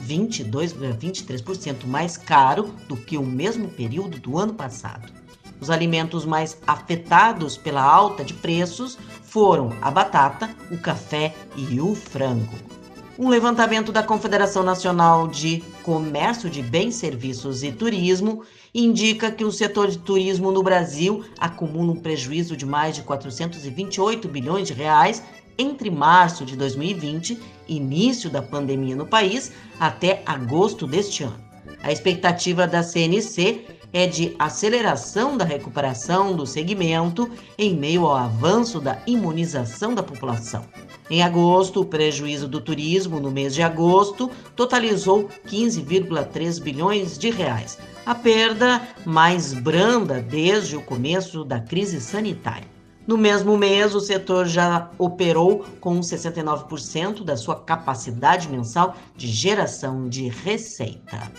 [0.00, 5.12] 22,23% mais caro do que o mesmo período do ano passado.
[5.60, 11.96] Os alimentos mais afetados pela alta de preços foram a batata, o café e o
[11.96, 12.77] frango.
[13.18, 19.50] Um levantamento da Confederação Nacional de Comércio de Bens, Serviços e Turismo indica que o
[19.50, 25.20] setor de turismo no Brasil acumula um prejuízo de mais de 428 bilhões de reais
[25.58, 31.42] entre março de 2020, início da pandemia no país, até agosto deste ano.
[31.82, 38.78] A expectativa da CNC é de aceleração da recuperação do segmento em meio ao avanço
[38.80, 40.64] da imunização da população.
[41.10, 47.78] Em agosto, o prejuízo do turismo no mês de agosto totalizou 15,3 bilhões de reais,
[48.04, 52.77] a perda mais branda desde o começo da crise sanitária.
[53.08, 60.10] No mesmo mês, o setor já operou com 69% da sua capacidade mensal de geração
[60.10, 61.32] de receita.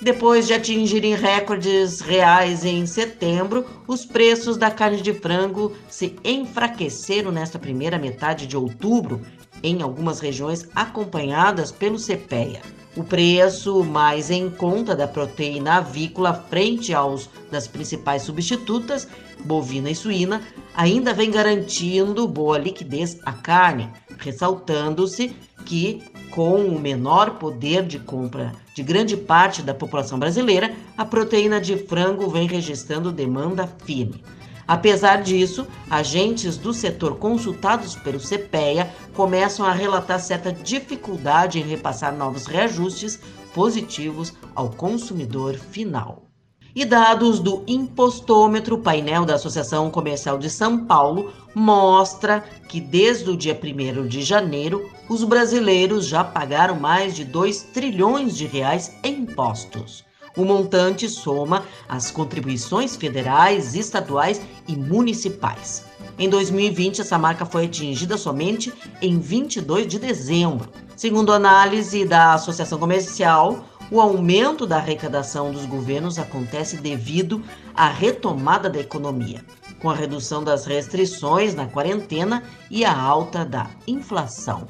[0.00, 7.32] Depois de atingirem recordes reais em setembro, os preços da carne de frango se enfraqueceram
[7.32, 9.20] nesta primeira metade de outubro,
[9.62, 12.60] em algumas regiões acompanhadas pelo CPEA.
[12.96, 19.06] O preço mais em conta da proteína avícola frente aos das principais substitutas,
[19.44, 20.40] bovina e suína,
[20.74, 28.54] ainda vem garantindo boa liquidez à carne, ressaltando-se que, com o menor poder de compra
[28.74, 34.22] de grande parte da população brasileira, a proteína de frango vem registrando demanda firme.
[34.66, 42.14] Apesar disso, agentes do setor consultados pelo CPEA começam a relatar certa dificuldade em repassar
[42.14, 43.20] novos reajustes
[43.54, 46.24] positivos ao consumidor final.
[46.74, 53.36] E dados do Impostômetro, painel da Associação Comercial de São Paulo, mostra que desde o
[53.36, 59.20] dia 1 de janeiro, os brasileiros já pagaram mais de 2 trilhões de reais em
[59.20, 60.05] impostos.
[60.36, 65.84] O montante soma as contribuições federais, estaduais e municipais.
[66.18, 70.68] Em 2020, essa marca foi atingida somente em 22 de dezembro.
[70.94, 77.42] Segundo análise da Associação Comercial, o aumento da arrecadação dos governos acontece devido
[77.74, 79.44] à retomada da economia,
[79.80, 84.66] com a redução das restrições na quarentena e a alta da inflação.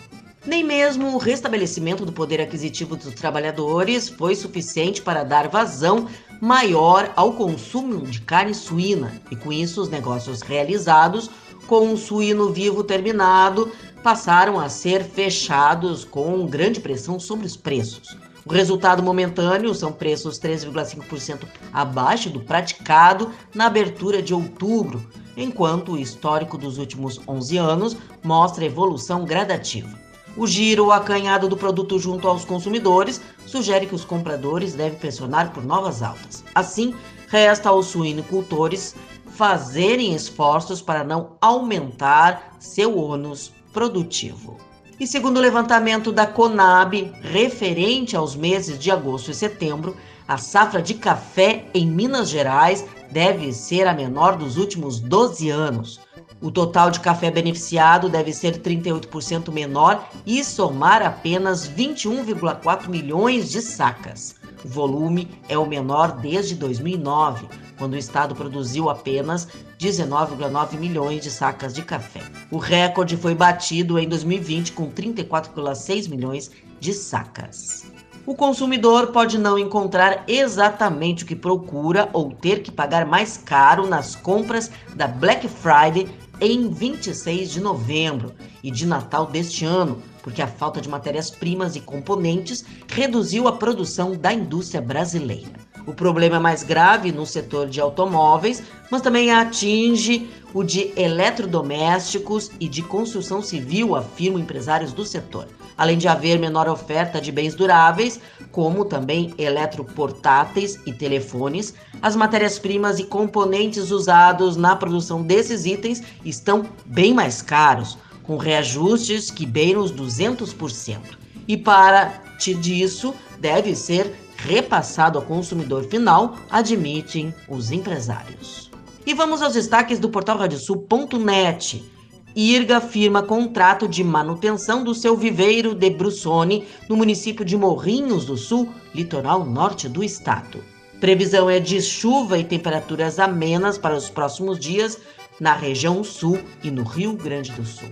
[0.47, 6.07] Nem mesmo o restabelecimento do poder aquisitivo dos trabalhadores foi suficiente para dar vazão
[6.41, 11.29] maior ao consumo de carne suína, e com isso os negócios realizados
[11.67, 13.73] com o suíno vivo terminado
[14.05, 18.17] passaram a ser fechados com grande pressão sobre os preços.
[18.45, 21.41] O resultado momentâneo são preços 3,5%
[21.73, 25.05] abaixo do praticado na abertura de outubro,
[25.37, 30.06] enquanto o histórico dos últimos 11 anos mostra evolução gradativa.
[30.37, 35.65] O giro acanhado do produto junto aos consumidores sugere que os compradores devem pressionar por
[35.65, 36.45] novas altas.
[36.55, 36.95] Assim,
[37.29, 38.95] resta aos suinocultores
[39.29, 44.59] fazerem esforços para não aumentar seu ônus produtivo.
[44.99, 49.97] E segundo o levantamento da Conab, referente aos meses de agosto e setembro,
[50.27, 56.01] a safra de café em Minas Gerais deve ser a menor dos últimos 12 anos.
[56.41, 63.63] O total de café beneficiado deve ser 38% menor e somar apenas 21,4 milhões de
[63.63, 64.35] sacas.
[64.63, 67.47] O volume é o menor desde 2009,
[67.79, 69.49] quando o estado produziu apenas
[69.79, 72.21] 19,9 milhões de sacas de café.
[72.51, 77.87] O recorde foi batido em 2020 com 34,6 milhões de sacas.
[78.27, 83.87] O consumidor pode não encontrar exatamente o que procura ou ter que pagar mais caro
[83.87, 86.09] nas compras da Black Friday
[86.41, 91.80] em 26 de novembro e de Natal deste ano, porque a falta de matérias-primas e
[91.80, 95.66] componentes reduziu a produção da indústria brasileira.
[95.86, 102.50] O problema é mais grave no setor de automóveis, mas também atinge o de eletrodomésticos
[102.59, 105.47] e de construção civil, afirmam empresários do setor.
[105.77, 108.19] Além de haver menor oferta de bens duráveis,
[108.51, 116.65] como também eletroportáteis e telefones, as matérias-primas e componentes usados na produção desses itens estão
[116.87, 120.99] bem mais caros, com reajustes que beiram os 200%.
[121.47, 128.71] E parte disso deve ser repassado ao consumidor final, admitem os empresários.
[129.07, 131.96] E vamos aos destaques do portal radiosul.net.
[132.38, 138.36] IRGA firma contrato de manutenção do seu viveiro de Brussone, no município de Morrinhos do
[138.36, 140.62] Sul, litoral norte do estado.
[141.00, 144.98] Previsão é de chuva e temperaturas amenas para os próximos dias
[145.41, 147.88] na região sul e no Rio Grande do Sul.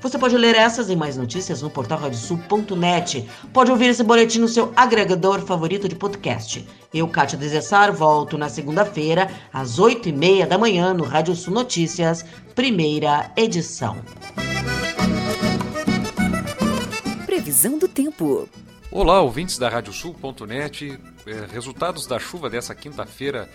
[0.00, 3.28] Você pode ler essas e mais notícias no portal radiosul.net.
[3.52, 6.66] Pode ouvir esse boletim no seu agregador favorito de podcast.
[6.92, 11.54] Eu, Kátia Desessar, volto na segunda-feira, às oito e meia da manhã, no Rádio Sul
[11.54, 13.96] Notícias, primeira edição.
[17.26, 18.48] Previsão do tempo.
[18.90, 20.98] Olá, ouvintes da Radiosul.net.
[21.26, 23.48] É, resultados da chuva dessa quinta-feira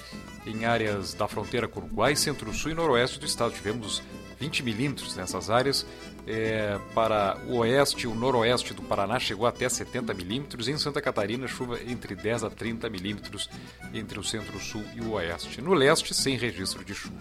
[0.45, 3.53] em áreas da fronteira com o Uruguai, centro-sul e noroeste do estado.
[3.53, 4.01] Tivemos
[4.39, 5.85] 20 milímetros nessas áreas.
[6.27, 10.67] É, para o oeste e o noroeste do Paraná chegou até 70 milímetros.
[10.67, 13.49] Em Santa Catarina, chuva entre 10 a 30 milímetros
[13.93, 15.61] entre o centro-sul e o oeste.
[15.61, 17.17] No leste, sem registro de chuva.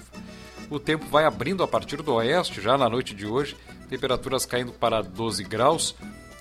[0.70, 3.56] O tempo vai abrindo a partir do oeste, já na noite de hoje,
[3.88, 5.94] temperaturas caindo para 12 graus.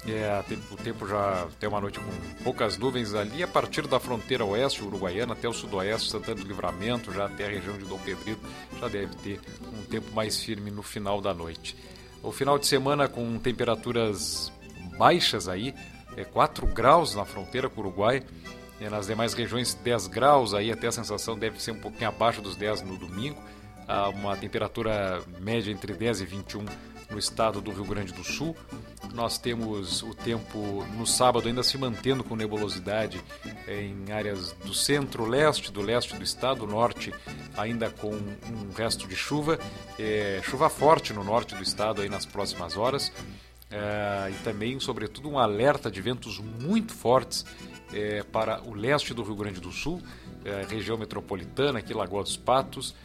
[0.10, 4.46] É, o tempo já tem uma noite com poucas nuvens ali, a partir da fronteira
[4.46, 8.40] oeste uruguaiana até o sudoeste, Santana do Livramento, já até a região de Dom Pedrito,
[8.80, 11.76] já deve ter um tempo mais firme no final da noite.
[12.24, 14.50] O final de semana com temperaturas
[14.98, 15.76] baixas aí,
[16.16, 18.24] é 4 graus na fronteira com o Uruguai,
[18.80, 22.42] e nas demais regiões 10 graus, aí até a sensação deve ser um pouquinho abaixo
[22.42, 23.42] dos 10 no domingo,
[24.16, 26.66] uma temperatura média entre 10 e 21
[27.10, 28.56] no estado do Rio Grande do Sul.
[29.14, 33.22] Nós temos o tempo no sábado ainda se mantendo com nebulosidade
[33.68, 37.14] em áreas do centro-leste, do leste do estado, norte
[37.58, 39.60] ainda com um resto de chuva,
[39.98, 43.12] é, chuva forte no norte do estado aí nas próximas horas.
[43.70, 47.46] É, e também, sobretudo, um alerta de ventos muito fortes
[47.94, 50.02] é, para o leste do Rio Grande do Sul,
[50.46, 52.96] é, região metropolitana, aqui Lagoa dos Patos,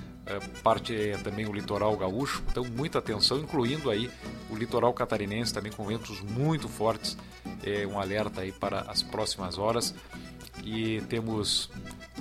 [0.62, 4.10] parte é também o litoral gaúcho, então muita atenção, incluindo aí
[4.50, 7.16] o litoral catarinense também com ventos muito fortes,
[7.62, 9.94] é um alerta aí para as próximas horas.
[10.64, 11.70] E temos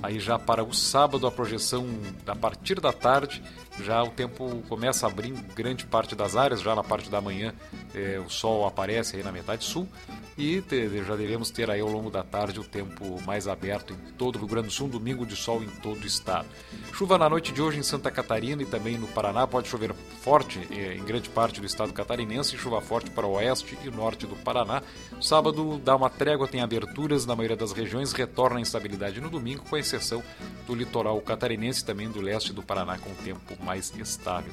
[0.02, 1.86] aí já para o sábado a projeção
[2.26, 3.42] a partir da tarde
[3.80, 7.54] já o tempo começa a abrir grande parte das áreas, já na parte da manhã
[7.94, 9.88] é, o sol aparece aí na metade sul
[10.36, 10.62] e
[11.06, 14.38] já devemos ter aí ao longo da tarde o tempo mais aberto em todo o
[14.38, 16.48] Rio Grande do Sul, um domingo de sol em todo o estado.
[16.92, 20.60] Chuva na noite de hoje em Santa Catarina e também no Paraná, pode chover forte
[20.70, 24.36] é, em grande parte do estado catarinense, chuva forte para o oeste e norte do
[24.36, 24.82] Paraná.
[25.20, 29.64] Sábado dá uma trégua, tem aberturas na maioria das regiões, retorna a instabilidade no domingo,
[29.68, 30.22] com exceção
[30.66, 34.52] do litoral catarinense e também do leste do Paraná com tempo mais estável.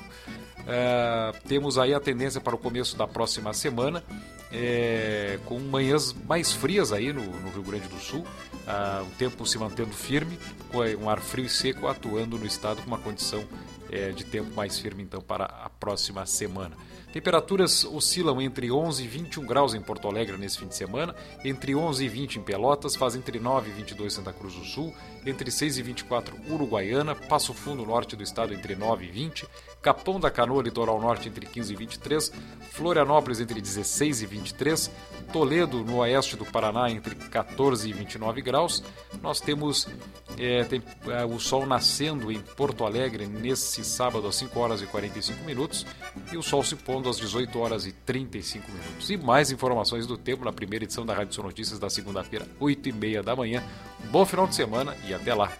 [0.68, 4.04] É, temos aí a tendência para o começo da próxima semana,
[4.52, 9.46] é, com manhãs mais frias aí no, no Rio Grande do Sul, uh, o tempo
[9.46, 10.38] se mantendo firme,
[10.72, 13.44] com um ar frio e seco atuando no estado com uma condição
[13.92, 16.76] é, de tempo mais firme então para a próxima semana.
[17.12, 21.76] Temperaturas oscilam entre 11 e 21 graus em Porto Alegre nesse fim de semana, entre
[21.76, 24.94] 11 e 20 em Pelotas, faz entre 9 e 22 Santa Cruz do Sul,
[25.26, 29.48] entre 6 e 24 Uruguaiana, Passo Fundo norte do estado entre 9 e 20,
[29.82, 32.32] Capão da Canoa litoral norte entre 15 e 23,
[32.72, 34.92] Florianópolis entre 16 e 23,
[35.34, 38.84] Toledo no oeste do Paraná entre 14 e 29 graus.
[39.22, 39.88] Nós temos
[40.38, 44.86] é, tem, é, o sol nascendo em Porto Alegre nesse sábado às 5 horas e
[44.86, 45.86] 45 minutos
[46.32, 49.10] e o sol se pondo às 18 horas e 35 minutos.
[49.10, 52.90] E mais informações do tempo na primeira edição da Rádio São Notícias da segunda-feira, 8
[52.90, 53.64] e meia da manhã.
[54.12, 55.52] Bom final de semana e até lá!